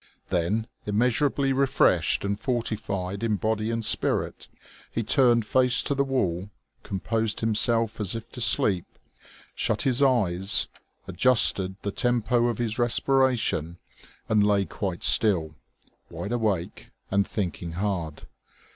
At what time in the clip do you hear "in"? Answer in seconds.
3.21-3.35